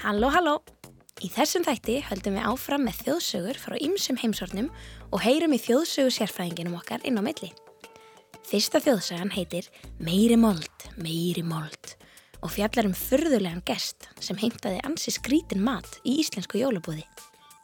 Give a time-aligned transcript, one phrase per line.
[0.00, 0.54] Halló, halló!
[1.20, 4.70] Í þessum þætti höldum við áfram með þjóðsögur frá ymsum heimsornum
[5.12, 7.50] og heyrum í þjóðsögu sérfræðinginum okkar inn á milli.
[8.48, 9.68] Fyrsta þjóðsagan heitir
[10.00, 11.92] Meiri mold, meiri mold
[12.40, 17.04] og fjallar um fyrðulegan gest sem heimtaði ansi skrítin mat í íslensku jólabúði.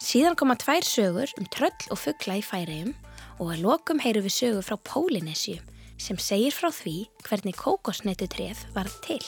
[0.05, 2.93] Síðan koma tvær sögur um tröll og fuggla í færiðum
[3.41, 5.57] og að lokum heyrum við sögur frá Pólinesju
[5.97, 9.23] sem segir frá því hvernig kókosnetutrið var til.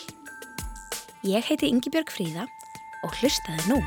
[1.24, 2.44] Ég heiti Yngibjörg Fríða
[3.06, 3.80] og hlustaði nú.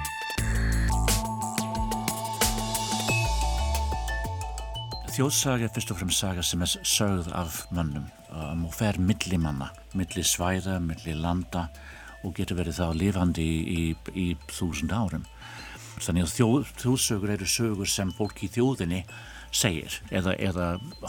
[5.11, 9.39] Þjóðsaga er fyrst og fremst saga sem er sögð af mönnum um, og fer milli
[9.41, 11.67] manna, milli svæða, milli landa
[12.23, 13.83] og getur verið þá lifandi í, í,
[14.15, 15.27] í þúsund árum.
[16.01, 19.03] Þannig að þjóð, þjóðsögur eru sögur sem fólk í þjóðinni
[19.51, 20.67] segir eða, eða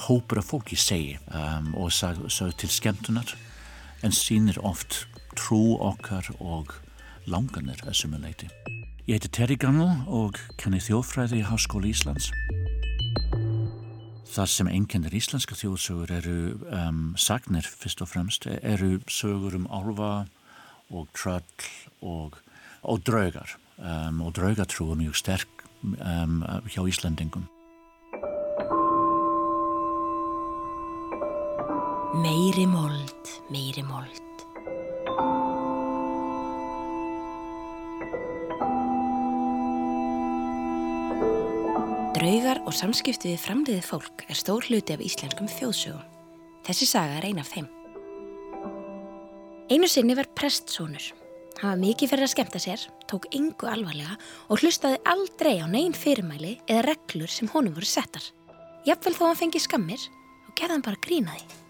[0.09, 3.37] hópur af fólki segir um, og sög til skemmtunar
[4.02, 5.05] en sínir oft
[5.38, 6.74] trú okkar og
[7.30, 8.48] langanir að sumuleiti.
[9.06, 12.30] Ég heiti Terri Gammal og kenni þjóðfræði í Háskóli Íslands.
[14.32, 16.37] Það sem einkennir íslenska þjóðsögur eru
[16.73, 20.24] um, sagnir fyrst og fremst, eru sögur um álva
[20.92, 21.66] og tröll
[22.01, 22.38] og,
[22.80, 27.45] og draugar um, og draugatrú er mjög sterk um, hjá Íslandingum.
[32.23, 34.32] Meiri mold, meiri mold.
[42.12, 46.04] Draugar og samskipti við framliðið fólk er stór hluti af íslenskum þjóðsögum.
[46.62, 47.66] Þessi saga er ein af þeim.
[49.73, 51.08] Einu sinni var prestsónur.
[51.62, 54.18] Hann var mikið fyrir að skemta sér, tók yngu alvarlega
[54.50, 58.24] og hlustaði aldrei á negin fyrirmæli eða reglur sem honum voru settar.
[58.86, 60.06] Jafnvel þó hann fengi skammir
[60.46, 61.62] og gerði hann bara grínaði.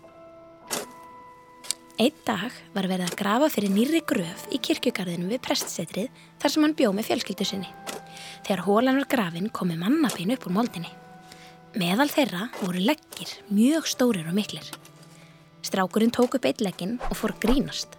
[2.03, 6.64] Einn dag var verið að grafa fyrir nýri gröf í kirkjugarðinu við prestsetrið þar sem
[6.67, 7.69] hann bjóð með fjölskyldu sinni.
[8.43, 10.91] Þegar hólan var grafin komi mannabein upp úr moldinni.
[11.78, 14.66] Meðal þeirra voru leggir, mjög stórir og miklir.
[15.62, 17.94] Strákurinn tók upp eitt leggin og fór grínast.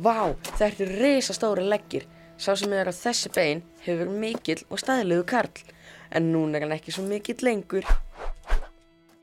[0.00, 2.08] Vá, þetta eru reysastóri leggir.
[2.40, 5.64] Sá sem er á þessi bein hefur mikill og staðilegu karl,
[6.08, 7.84] en núna er hann ekki svo mikill lengur.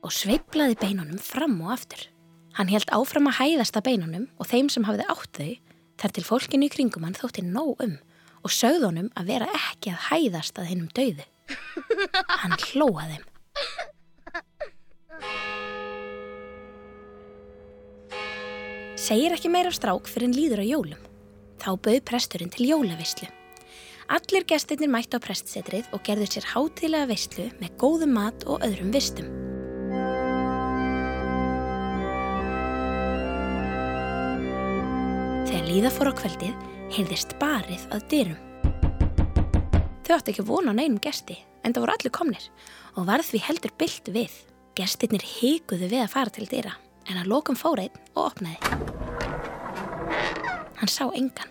[0.06, 2.13] Og sveiplaði beinunum fram og aftur.
[2.54, 5.52] Hann held áfram að hæðast að beinunum og þeim sem hafiði átt þau,
[5.98, 7.96] þar til fólkinu í kringum hann þótti nóg um
[8.44, 11.24] og sögð honum að vera ekki að hæðast að hennum dauðu.
[12.44, 13.24] Hann hlóað þeim.
[19.04, 21.00] Segir ekki meira strák fyrir en líður á jólum.
[21.60, 23.28] Þá bauð presturinn til jólavislu.
[24.14, 28.92] Allir gestirnir mættu á prestsetrið og gerðu sér hátilega vislu með góðum mat og öðrum
[28.92, 29.43] vistum.
[35.74, 36.54] Líða fór á kveldið
[36.94, 38.36] heyrðist barið að dyrum.
[40.06, 41.34] Þau átti ekki vona á neinum gesti,
[41.66, 42.44] en það voru allir komnir
[42.94, 44.36] og varð því heldur byllt við.
[44.78, 46.76] Gestirnir híkuðu við að fara til dyra,
[47.10, 48.58] en að lokum fór einn og opnaði.
[50.78, 51.50] Hann sá engan.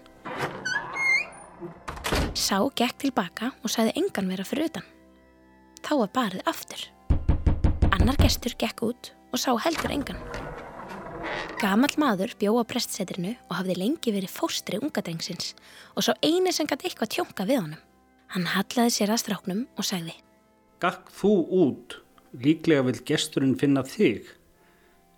[2.32, 4.88] Sá gekk tilbaka og sagði engan vera fyrir utan.
[5.84, 6.88] Þá var barið aftur.
[7.92, 10.43] Annar gestur gekk út og sá heldur engan.
[11.64, 15.54] Gamal maður bjó á prestsetrinu og hafði lengi verið fóstri ungadrengsins
[15.96, 17.84] og svo eini sem gæti eitthvað tjónka við honum.
[18.36, 20.18] Hann hallaði sér að stráknum og sagði
[20.84, 21.96] Gakk þú út,
[22.36, 24.28] líklega vil gesturinn finna þig.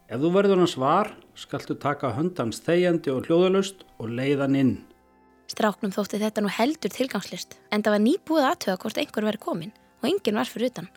[0.05, 4.75] Ef þú verður hans var, skaltu taka höndans þegjandi og hljóðalust og leiðan inn.
[5.49, 9.73] Stráknum þótti þetta nú heldur tilgangslist en það var nýbúið aðtöða hvort einhver veri komin
[10.03, 10.93] og enginn var fyrir utan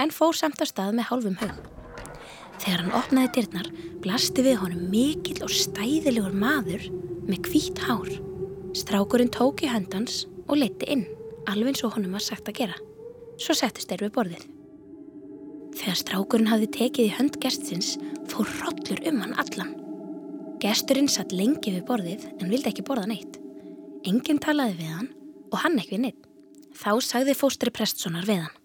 [0.00, 1.77] en fór samt að stað með hálfum hög.
[2.58, 3.68] Þegar hann opnaði dyrnar
[4.02, 6.88] blasti við honum mikill og stæðilegur maður
[7.28, 8.10] með hvít hár.
[8.76, 11.04] Strákurinn tók í höndans og leti inn,
[11.48, 12.78] alveg eins og honum var sagt að gera.
[13.38, 14.46] Svo settist þeir við borðið.
[15.78, 17.94] Þegar strákurinn hafði tekið í hönd gestsins
[18.30, 19.74] fór rollur um hann allan.
[20.58, 23.38] Gesturinn satt lengi við borðið en vildi ekki borða neitt.
[24.08, 25.12] Enginn talaði við hann
[25.52, 26.24] og hann ekki við neitt.
[26.78, 28.57] Þá sagði fóstri Prestssonar við hann.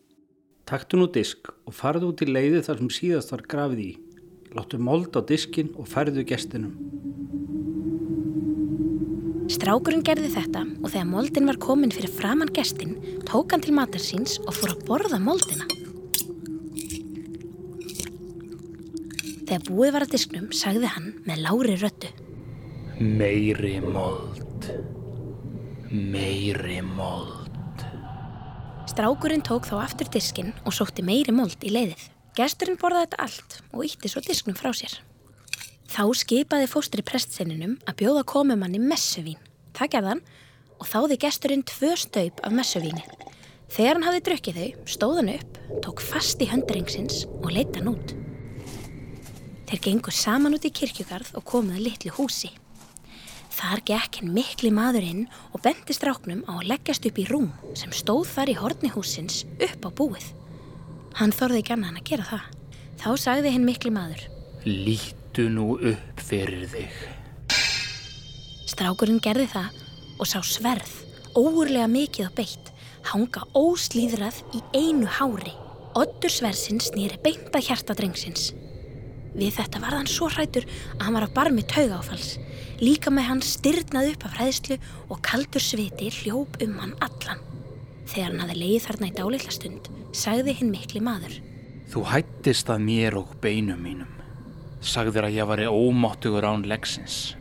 [0.73, 3.89] Taktu nú disk og farðu út í leiði þar sem síðast var grafið í.
[4.57, 6.71] Láttu mold á diskin og færðu gestinum.
[9.53, 12.95] Strákurinn gerði þetta og þegar moldin var komin fyrir framann gestin
[13.29, 15.69] tók hann til matar síns og fór að borða moldina.
[19.45, 22.09] Þegar búið var að disknum sagði hann með lári röttu.
[22.97, 24.71] Meiri mold.
[25.93, 27.42] Meiri mold.
[28.93, 32.03] Strákurinn tók þá aftur diskin og sótti meiri mold í leiðið.
[32.37, 34.93] Gesturinn borðaði þetta allt og ítti svo disknum frá sér.
[35.89, 39.41] Þá skipaði fóstri prestseininum að bjóða komumanni messuvín.
[39.73, 40.21] Það gerðan
[40.77, 43.01] og þáði gesturinn tvö staup af messuvíni.
[43.73, 47.95] Þegar hann hafði drukkið þau, stóð hann upp, tók fast í hönduringsins og leita hann
[47.95, 48.13] út.
[49.71, 52.53] Þeir gengur saman út í kirkjugarð og komuði litlu húsi.
[53.53, 55.23] Þar gekk henn mikli maður inn
[55.53, 59.43] og benti stráknum á að leggjast upp í rúm sem stóð þar í horni húsins
[59.61, 60.25] upp á búið.
[61.19, 62.47] Hann þorði ekki annað að gera það.
[63.03, 64.23] Þá sagði henn mikli maður.
[64.65, 66.97] Lítu nú upp fyrir þig.
[68.73, 69.81] Strákurinn gerði það
[70.17, 70.93] og sá sverð,
[71.37, 72.71] óurlega mikið og beitt,
[73.11, 75.53] hanga óslýðrað í einu hári.
[75.93, 78.49] Oddur sverðsinn snýri beint að hjarta drengsins.
[79.33, 82.35] Við þetta var hann svo hrætur að hann var að barmi tauga áfalls.
[82.83, 84.77] Líka með hann styrnað upp af hræðslu
[85.09, 87.41] og kaldur sviti hljóp um hann allan.
[88.09, 91.39] Þegar hann hafi leið þarna í dálitla stund, sagði hinn mikli maður.
[91.89, 94.11] Þú hættist að mér og beinum mínum.
[94.83, 97.35] Sagðir að ég var ómáttugur án legsins.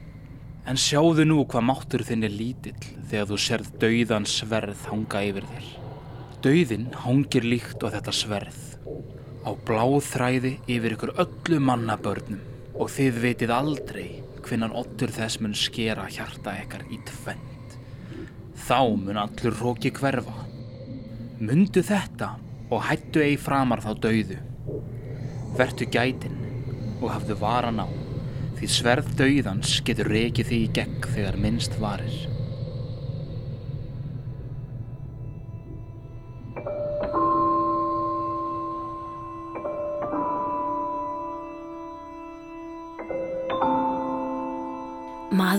[0.62, 2.78] En sjáðu nú hvað máttur þinn er lítill
[3.10, 5.70] þegar þú serð dauðan sverð hanga yfir þér.
[6.42, 8.60] Dauðin hangir líkt á þetta sverð.
[9.42, 12.42] Á bláð þræði yfir ykkur öllu mannabörnum
[12.78, 14.06] og þið vitið aldrei
[14.42, 17.76] hvinnan ottur þess mun skera hjarta ekkar í tvend.
[18.62, 20.46] Þá mun allur róki hverfa.
[21.42, 22.36] Mundu þetta
[22.70, 24.38] og hættu eigi framar þá dauðu.
[25.58, 26.38] Vertu gætin
[27.02, 27.88] og hafðu varan á,
[28.58, 32.31] því sverð dauðans getur reikið því í gegn þegar minnst varir.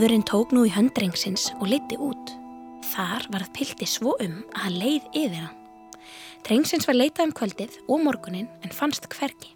[0.04, 2.32] Maðurinn tók nú í höndrengsins og liti út.
[2.90, 5.62] Þar varð pildi svo um að hann leið yfir hann.
[6.44, 9.54] Drengsins var leitað um kvöldið og morgunin en fannst hvergi.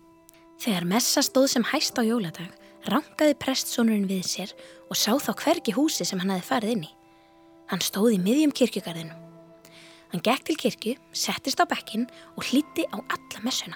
[0.64, 2.48] Þegar messa stóð sem hæst á jóladag,
[2.88, 4.56] rangaði prestsónurinn við sér
[4.88, 6.92] og sá þá hvergi húsi sem hann hafi farið inn í.
[7.68, 9.20] Hann stóð í miðjum kirkjugarðinu.
[10.16, 12.08] Hann gekk til kirkju, settist á bekkin
[12.40, 13.76] og hlíti á alla messuna.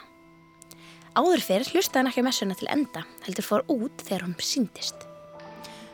[1.19, 5.10] Áður fyrir hlustaði hann ekki messuna til enda, heldur fór út þegar hún síndist.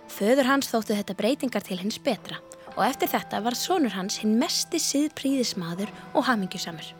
[0.08, 2.40] Föður hans þóttu þetta breytingar til hins betra
[2.78, 6.94] og eftir þetta var sonur hans hinn mesti siðpríðismadur og hamingjusamur.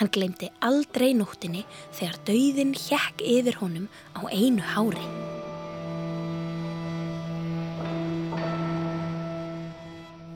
[0.00, 3.86] Hann glemdi aldrei nóttinni þegar dauðin hjekk yfir honum
[4.16, 5.04] á einu hári.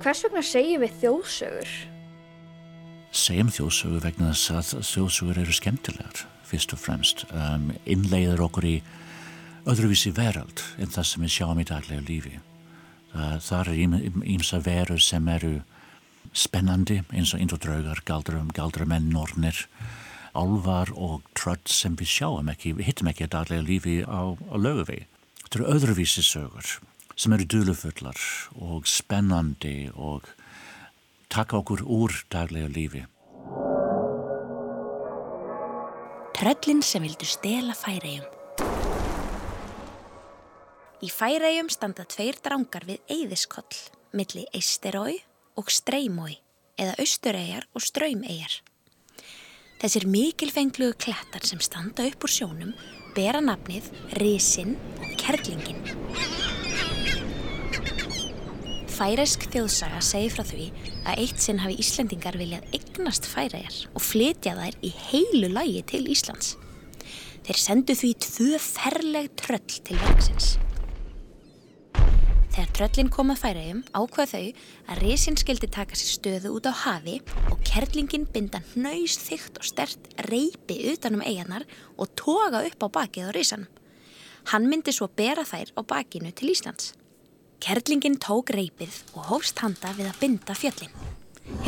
[0.05, 1.71] Hvers vegna segjum við þjóðsögur?
[3.17, 7.25] Segjum þjóðsögur vegna þess að þjóðsögur eru skemmtilegar, fyrst og fremst.
[7.33, 8.77] Um, innleiður okkur í
[9.67, 12.37] öðruvísi veröld en það sem við sjáum í daglega lífi.
[13.13, 15.55] Það, það er ímsa verur sem eru
[16.37, 19.65] spennandi eins og indröðrögar, galdramenn, nornir,
[20.37, 24.55] álvar og trödd sem við sjáum ekki, við hittum ekki að daglega lífi á, á
[24.61, 25.07] löguvegi.
[25.43, 26.77] Þetta eru öðruvísi sögur
[27.17, 28.21] sem eru dölufullar
[28.61, 30.29] og spennandi og
[31.33, 33.07] taka okkur úr daglega lífi.
[36.37, 38.36] Tröllin sem vildu stela færiðum.
[41.05, 43.69] Í færiðum standa tveir drangar við Eyðiskoll,
[44.17, 45.19] milli Eisterói
[45.61, 46.39] og Streymói
[46.81, 48.55] eða Austureigjar og Ströymeigjar.
[49.77, 52.73] Þessir mikilfenglugu klettar sem standa upp úr sjónum
[53.13, 55.85] bera nafnið Rísin og Kerlingin.
[58.97, 60.71] Færesk þjóðsaga segi frá því
[61.05, 66.07] að eitt sinn hafi Íslendingar viljað eignast færæjar og flytja þær í heilu lagi til
[66.09, 66.55] Íslands.
[67.45, 70.57] Þeir sendu því tvö ferleg tröll til verksins.
[72.57, 74.45] Þegar tröllin kom að færæjum ákvað þau
[74.89, 77.19] að risin skildi taka sér stöðu út á hafi
[77.53, 81.67] og kerlingin binda hnaus þygt og stert reypi utanum eiganar
[82.01, 83.69] og toga upp á bakið á risanum.
[84.55, 86.95] Hann myndi svo bera þær á bakinu til Íslands.
[87.61, 90.97] Kerlingin tók reypið og hófst handa við að binda fjöllin.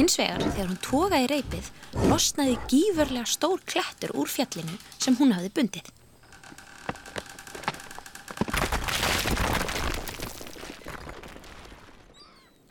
[0.01, 1.73] Hins vegar, þegar hún tókaði reypið,
[2.09, 5.98] losnaði gífurlega stór klettur úr fjallinu sem hún hafði bundið.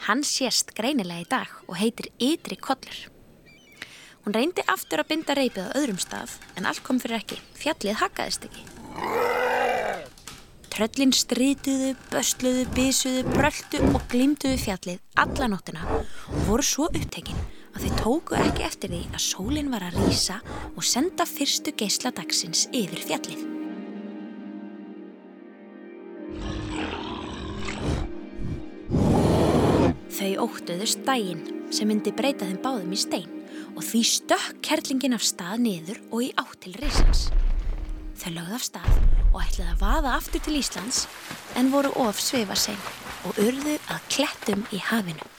[0.07, 2.99] Hann sést greinilega í dag og heitir Ytri Kollur.
[4.23, 7.41] Hún reyndi aftur að binda reypið á öðrum stað en allt kom fyrir ekki.
[7.59, 8.63] Fjallið hakaðist ekki.
[10.71, 17.43] Tröllin strítuðu, böstluðu, bísuðu, bröldu og glimtuðu fjallið alla nóttina og voru svo upptekinn
[17.75, 20.39] að þau tóku ekki eftir því að sólinn var að rýsa
[20.71, 23.56] og senda fyrstu geysla dagsins yfir fjallið.
[30.27, 33.29] Þau óttuðust daginn sem myndi breyta þeim báðum í stein
[33.77, 37.21] og því stökk kerlingin af stað niður og í átt til reysans.
[38.19, 38.89] Þau lögði af stað
[39.29, 40.99] og ætlaði að vaða aftur til Íslands
[41.55, 42.83] en voru of sveifa sein
[43.29, 45.31] og urðu að klettum í hafinu.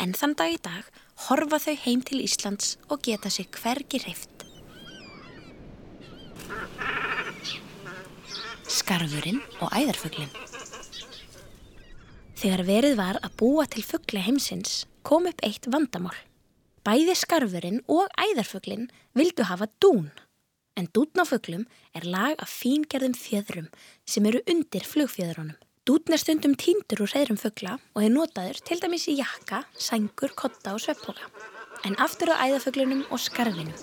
[0.00, 0.88] En þann dag í dag
[1.28, 4.48] horfa þau heim til Íslands og geta sig hvergi hreift.
[8.72, 10.32] Skarfurinn og æðarfuglinn
[12.38, 16.14] Þegar verið var að búa til fuggla heimsins kom upp eitt vandamál.
[16.86, 18.84] Bæði skarfurinn og æðarfuglinn
[19.18, 20.12] vildu hafa dún.
[20.78, 21.64] En dún á fugglum
[21.98, 23.66] er lag af fíngerðum fjöðrum
[24.06, 25.58] sem eru undir flugfjöðrunum.
[25.82, 30.30] Dún er stundum tíndur úr reyðrum fuggla og er notaður til dæmis í jakka, sængur,
[30.38, 31.26] kotta og sveppóka.
[31.82, 33.74] En aftur á æðarfuglunum og skarfinum.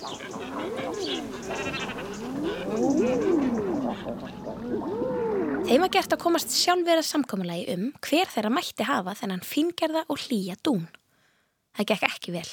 [5.66, 10.04] Þeim var gert að komast sjálfur að samkominlagi um hver þeirra mætti hafa þennan fíngerða
[10.06, 10.84] og hlýja dún.
[11.74, 12.50] Það gekk ekki vel,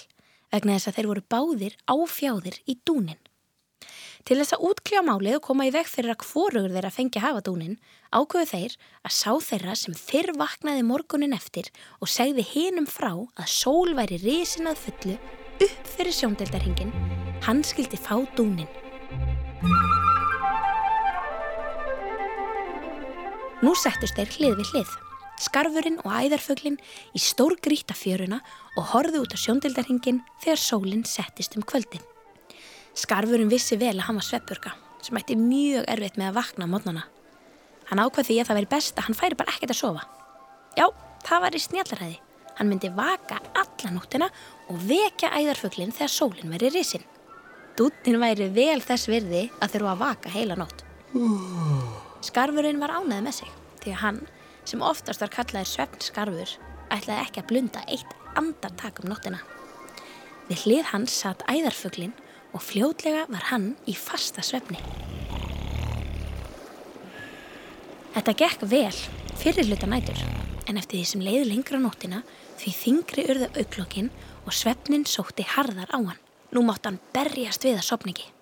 [0.50, 3.22] vegna þess að þeir voru báðir áfjáðir í dúnin.
[4.26, 7.46] Til þess að útkljá málið og koma í veg fyrir að hvorugur þeirra fengi hafa
[7.46, 7.78] dúnin,
[8.10, 11.70] ákveðu þeir að sá þeirra sem fyrr vaknaði morgunin eftir
[12.02, 15.20] og segði hinum frá að sól væri risin að fullu
[15.62, 16.96] upp fyrir sjóndeldarhingin,
[17.46, 18.72] hann skildi fá dúnin.
[23.64, 24.90] Nú settust þeir hlið við hlið,
[25.40, 26.76] skarfurinn og æðarfuglinn
[27.16, 28.42] í stór grítafjöruna
[28.76, 32.04] og horðu út á sjóndeldarhingin þegar sólinn settist um kvöldin.
[32.92, 36.74] Skarfurinn vissi vel að hann var sveppurka sem ætti mjög erfitt með að vakna á
[36.76, 37.08] mótnana.
[37.88, 40.06] Hann ákvað því að það væri best að hann færi bara ekkert að sofa.
[40.76, 40.86] Já,
[41.24, 42.22] það var í snjallaræði.
[42.60, 44.32] Hann myndi vaka alla nóttina
[44.68, 47.08] og vekja æðarfuglinn þegar sólinn væri risin.
[47.80, 50.84] Dúttin væri vel þess virði að þurfa að vaka heila nótt.
[52.24, 53.50] Skarfurinn var ánæði með sig
[53.84, 54.20] því að hann,
[54.64, 56.52] sem oftast var kallaðir svefn skarfur,
[56.88, 59.42] ætlaði ekki að blunda eitt andartak um nóttina.
[60.48, 62.14] Við hlið hans satt æðarfuglinn
[62.56, 64.80] og fljótlega var hann í fasta svefni.
[68.14, 68.96] Þetta gekk vel
[69.42, 70.20] fyrir hluta nætur
[70.70, 72.22] en eftir því sem leiði lengra nóttina
[72.62, 74.12] því þingri urðu auklokkin
[74.46, 76.22] og svefnin sótti harðar á hann.
[76.54, 78.33] Nú mátt hann berjast við að sopningi.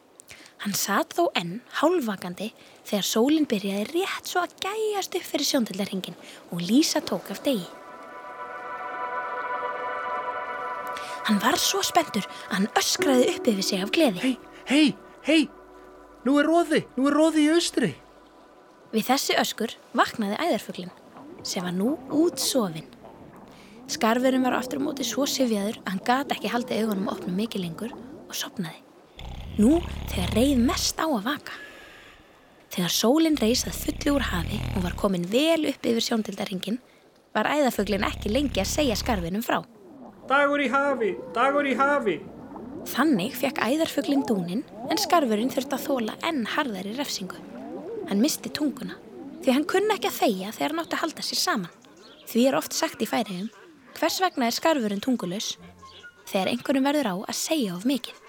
[0.61, 2.51] Hann satt þó enn hálfvakandi
[2.85, 6.17] þegar sólinn byrjaði rétt svo að gæjast upp fyrir sjóndildarhingin
[6.53, 7.65] og Lísa tók af degi.
[11.25, 14.21] Hann var svo spenntur að hann öskraði upp yfir sig af gleði.
[14.21, 14.37] Hei,
[14.69, 14.93] hei,
[15.25, 15.41] hei,
[16.27, 17.91] nú er róði, nú er róði í austri.
[18.93, 20.93] Við þessi öskur vaknaði æðarfuglinn
[21.41, 22.89] sem var nú út sofinn.
[23.89, 27.65] Skarfurinn var aftur á móti svo sifjaður að hann gati ekki haldið augunum opnum mikið
[27.65, 28.90] lengur og sopnaði.
[29.59, 29.81] Nú
[30.11, 31.57] þegar reið mest á að vaka.
[32.71, 36.79] Þegar sólinn reys að fulli úr hafi og var komin vel upp yfir sjóndildarhingin
[37.35, 39.59] var æðarfuglinn ekki lengi að segja skarfinum frá.
[40.29, 42.21] Dagur í hafi, dagur í hafi.
[42.87, 47.43] Þannig fekk æðarfuglinn dúnin en skarfurinn þurfti að þóla enn harðari refsingu.
[48.07, 48.95] Hann misti tunguna
[49.43, 51.77] því hann kunna ekki að þegja þegar hann átti að halda sér saman.
[52.29, 53.51] Því er oft sagt í færiðum
[53.99, 55.57] hvers vegna er skarfurinn tungulus
[56.29, 58.20] þegar einhverjum verður á að segja of mikið.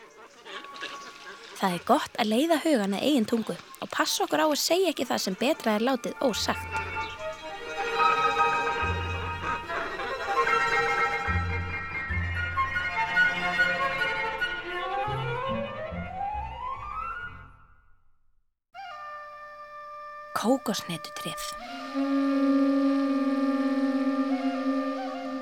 [1.63, 4.91] Það er gott að leiða hugan að eigin tungu og passa okkur á að segja
[4.91, 6.67] ekki það sem betra er látið ósagt.
[20.43, 21.47] Kókosnetutrið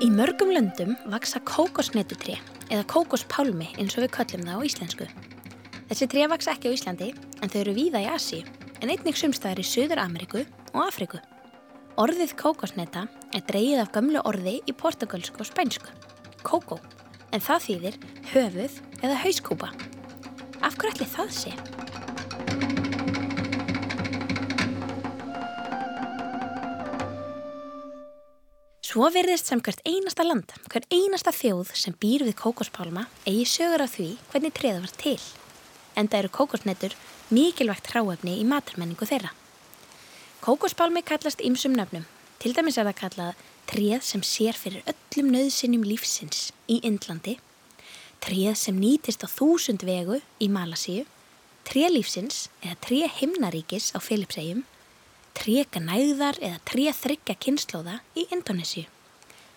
[0.05, 2.37] Í mörgum löndum vaksa kókosnetutri
[2.69, 5.13] eða kókospálmi eins og við köllum það á íslensku.
[5.91, 7.07] Þessi tré vaksa ekki á Íslandi
[7.43, 8.37] en þau eru víða í Asi
[8.79, 11.19] en einnig sumstaðar í Suður Ameríku og Afriku.
[11.99, 13.01] Orðið kókosneta
[13.35, 15.91] er dreyið af gamlu orði í portugalsku og spænsku,
[16.47, 16.77] kókó,
[17.35, 17.97] en það þýðir
[18.31, 19.73] höfuð eða hauskúpa.
[20.63, 21.53] Af hverju ætli það sé?
[28.79, 33.83] Svo verðist sem hvert einasta land, hver einasta þjóð sem býr við kókospálma eigi sögur
[33.83, 35.19] af því hvernig treða var til.
[36.01, 36.95] Enda eru kókosnetur
[37.29, 39.31] mikilvægt hráefni í maturmenningu þeirra.
[40.41, 42.07] Kókospálmi kallast ymsum nöfnum.
[42.41, 47.35] Til dæmis er það kallað treð sem sér fyrir öllum nöðsinnum lífsins í Indlandi,
[48.23, 51.05] treð sem nýtist á þúsund vegu í Malasíu,
[51.69, 54.65] treð lífsins eða treð himnaríkis á Filipsegjum,
[55.37, 58.89] treð ganæðar eða treð þryggja kynnslóða í Indonésiu.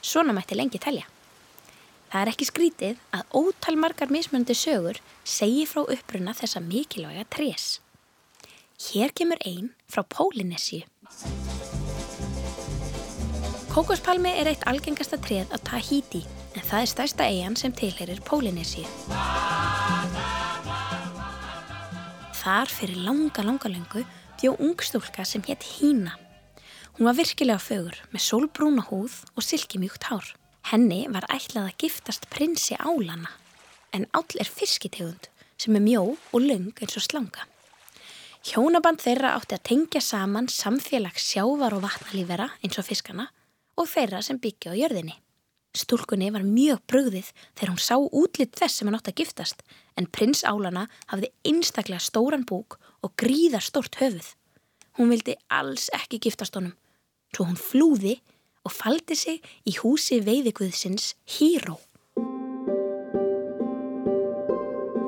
[0.05, 1.09] Svona mætti lengi telja.
[2.15, 7.65] Það er ekki skrítið að ótal margar mismöndi sögur segi frá uppruna þessa mikilvæga trés.
[8.85, 10.85] Hér kemur einn frá Pólinesíu.
[13.73, 16.21] Kókospalmi er eitt algengasta tréð á Tahiti
[16.55, 18.87] en það er stærsta eigin sem tilherir Pólinesíu.
[22.45, 24.07] Þar fyrir langa, langa lengu
[24.39, 26.15] bjó ungstúlka sem hétt Hína.
[26.95, 30.31] Hún var virkilega fögur með sólbrúna húð og silkimjúkt hár.
[30.65, 33.29] Henni var ætlað að giftast prinsi álana,
[33.93, 35.29] en áll er fiskitegund
[35.61, 37.45] sem er mjó og lung eins og slanga.
[38.45, 43.29] Hjónaband þeirra átti að tengja saman samfélags sjávar og vatnalífera eins og fiskana
[43.77, 45.15] og þeirra sem byggja á jörðinni.
[45.75, 49.65] Stúlkunni var mjög brugðið þegar hún sá útlitt þess sem hann átti að giftast
[50.01, 54.29] en prins Álana hafði einstaklega stóran búk og gríðar stórt höfuð.
[54.97, 56.77] Hún vildi alls ekki giftast honum,
[57.35, 58.21] svo hún flúði
[58.65, 61.77] og faldi sig í húsi veiðiguðsins Híró.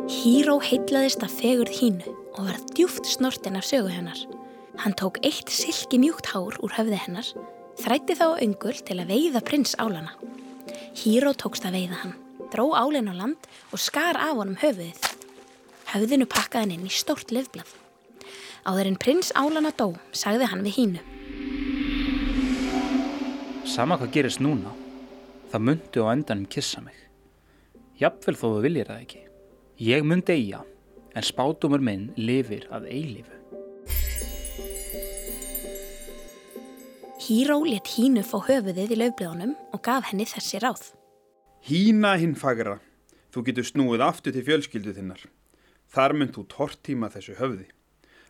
[0.06, 4.18] Híró heitlaðist af fegurð hínu og var djúft snortin af sögu hennar.
[4.76, 7.28] Hann tók eitt silki mjúkt hár úr höfði hennar,
[7.80, 10.12] þrætti þá öngul til að veiða prins Álana.
[10.96, 12.14] Híró tókst að veiða hann,
[12.52, 15.00] dró álinn á land og skar af honum höfuðið.
[15.94, 17.68] Höfðinu pakkaði hann inn í stórt lefblad.
[18.66, 21.04] Áður en prins Álana dó, sagði hann við hínu.
[23.66, 24.70] Sama hvað gerist núna,
[25.50, 26.94] það myndi á endanum kissa mig.
[27.98, 29.22] Jafnvel þó þú viljir það ekki.
[29.82, 30.60] Ég myndi eiga,
[31.12, 33.34] en spátumur minn lifir að eilífu.
[37.26, 40.92] Híró let hínu fá höfuðið í löfblöðunum og gaf henni þessi ráð.
[41.66, 42.78] Hína hinn fagra,
[43.34, 45.26] þú getur snúið aftur til fjölskyldu þinnar.
[45.90, 47.66] Þar mynd þú tortíma þessu höfði.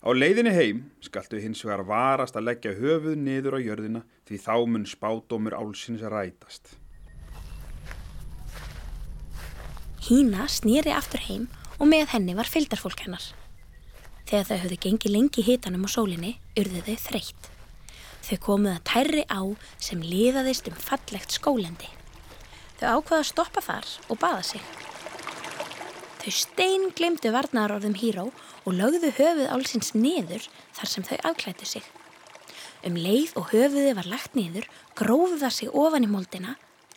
[0.05, 4.57] Á leiðinni heim skaltu hins vegar varast að leggja höfuð niður á jörðina því þá
[4.69, 6.77] mun spátumur álsins rætast.
[10.07, 11.49] Hína snýri aftur heim
[11.81, 13.25] og með henni var fylgdarfólk hennar.
[14.27, 17.49] Þegar þau höfðu gengið lengi hitanum á sólinni, urðu þau þreytt.
[18.27, 19.43] Þau komuð að tærri á
[19.83, 21.91] sem liðaðist um fallegt skólendi.
[22.79, 24.65] Þau ákvaða að stoppa þar og baða sig.
[26.23, 28.29] Þau stein glemdu varnarorðum híró
[28.67, 30.45] og lögðu höfuð álsins niður
[30.75, 31.85] þar sem þau afklættu sig.
[32.87, 34.67] Um leið og höfuði var lagt niður,
[34.99, 36.57] gróðu það sig ofan í moldina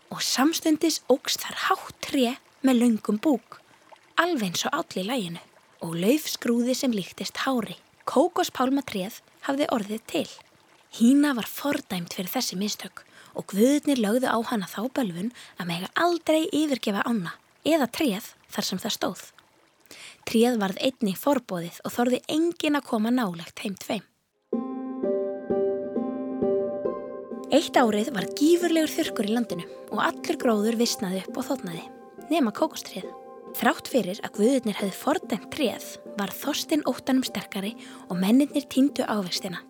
[0.09, 3.59] og samstundis ógst þar hátt tré með löngum búk,
[4.17, 5.43] alveg eins og allir læginu
[5.85, 7.77] og laufskrúði sem líktist hári.
[8.09, 10.27] Kókospálmatréð hafði orðið til.
[10.97, 13.03] Hína var fordæmt fyrir þessi mistök
[13.37, 15.29] og guðurnir lögðu á hana þá bölfun
[15.61, 19.21] að mega aldrei yfirgefa ána eða treð þar sem það stóð.
[20.29, 24.03] Treð varð einni forbóðið og þorði engin að koma nálegt heim tveim.
[27.49, 31.81] Eitt árið var gífurlegur þurkur í landinu og allur gróður vissnaði upp og þóttnaði,
[32.29, 33.07] nema kókostrið.
[33.57, 35.87] Þrátt fyrir að guðurnir hefði fordæmt treð
[36.19, 37.73] var þorstinn óttanum sterkari
[38.05, 39.63] og mennirnir týndu ávextina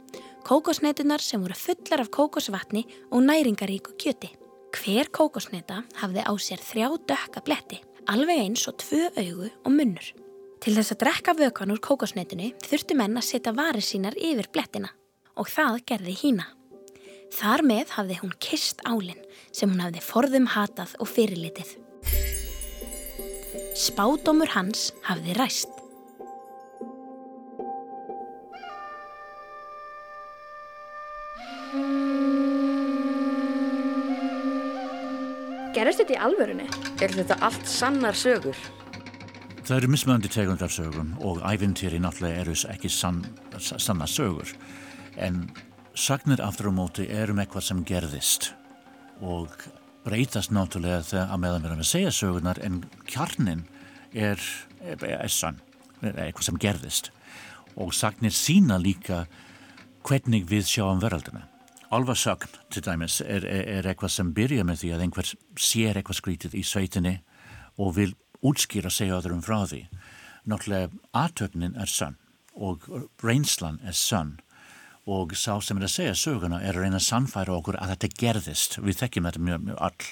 [0.50, 4.32] kókosneitunar sem voru fullar af kókosvatni og næringaríku kjöti.
[4.74, 10.08] Hver kókosneita hafði á sér þrjá dökka bletti, alveg eins og tvö augu og munnur.
[10.60, 14.90] Til þess að drekka vökan úr kókosneitunni þurftu menn að setja varir sínar yfir blettina
[15.40, 16.48] og það gerði hína.
[17.32, 19.22] Þar með hafði hún kist álinn
[19.56, 21.78] sem hún hafði forðum hatað og fyrirlitið.
[23.80, 25.72] Spádómur hans hafði ræst.
[35.72, 36.68] Gerist þetta í alvörunni?
[37.00, 38.60] Er þetta allt sannar sögur?
[39.70, 43.20] Það eru mismöndi tegund af sögum og ævintýri náttúrulega eru ekki sann,
[43.62, 44.50] sanna sögur.
[45.14, 45.44] En
[45.94, 48.48] sagnir aftur á móti eru með eitthvað sem gerðist
[49.22, 49.54] og
[50.08, 52.80] breytast náttúrulega þegar að meðan við erum að segja sögurnar en
[53.12, 53.62] kjarnin
[54.10, 54.42] er,
[54.82, 55.60] er, er sann,
[56.02, 57.12] er eitthvað sem gerðist.
[57.78, 59.28] Og sagnir sína líka
[60.02, 61.44] hvernig við sjáum veröldina.
[61.94, 63.46] Alvarsögn til dæmis er
[63.86, 65.30] eitthvað sem byrja með því að einhver
[65.62, 67.20] sér eitthvað skrítið í sveitinni
[67.78, 69.86] og vil útskýra segja öðrum frá því.
[70.50, 72.18] Náttúrulega aðtöfnin er sann
[72.60, 72.86] og
[73.24, 74.38] reynslan er sann
[75.10, 78.10] og sá sem er að segja söguna er að reyna að sannfæra okkur að þetta
[78.22, 78.78] gerðist.
[78.84, 80.10] Við þekkjum þetta mjög, mjög all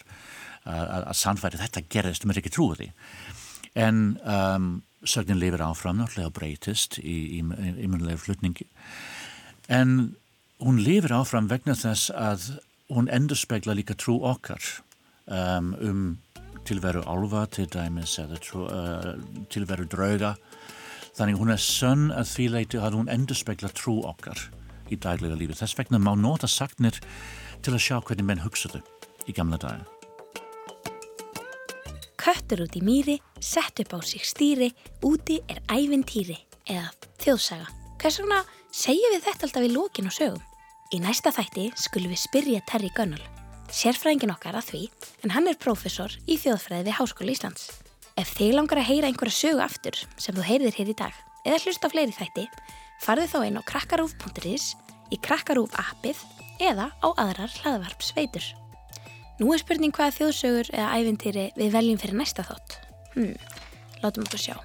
[0.67, 2.89] að, að sannfæra þetta gerðist, við erum ekki trúið því.
[3.77, 4.69] En um,
[5.05, 8.65] sögnin lifir áfram náttúrulega breytist í, í, í, í munlega flutningi.
[9.69, 10.15] En
[10.63, 12.49] hún lifir áfram vegna þess að
[12.93, 14.63] hún endur spegla líka trú okkar
[15.25, 16.03] um, um
[16.67, 19.11] tilveru álva til dæmis eða uh,
[19.53, 20.35] tilveru drauga
[21.17, 24.47] þannig hún er sönn að því leiti að hún endur spegla trú okkar
[24.91, 26.99] í daglega lífi þess vegna má nota sagnir
[27.63, 28.83] til að sjá hvernig menn hugsaðu
[29.27, 29.85] í gamla daga
[32.27, 34.67] Köttur út í mýri, sett upp á sig stýri,
[35.05, 36.35] úti er ævintýri
[36.67, 36.89] eða
[37.23, 37.69] þjóðsaga.
[38.01, 38.39] Hvers vegna
[38.75, 40.41] segjum við þetta alltaf í lókin og sögum?
[40.91, 43.23] Í næsta þætti skulum við spyrja Terry Gunnell,
[43.73, 44.81] sérfræðingin okkar að því,
[45.25, 47.67] en hann er prófessor í þjóðfræði við Háskóla Íslands.
[48.17, 51.59] Ef þig langar að heyra einhverja sögu aftur sem þú heyrðir hér í dag, eða
[51.65, 52.45] hlusta á fleiri þætti,
[53.03, 54.69] farðu þá inn á krakkarúf.is,
[55.13, 56.23] í krakkarúf appið
[56.63, 58.47] eða á aðrar hlaðvarp sveitur.
[59.37, 62.79] Nú er spurning hvaða þjóðsögur eða ævintýri við veljum fyrir næsta þátt.
[63.13, 63.37] Hmm,
[64.01, 64.57] látum okkur sjá.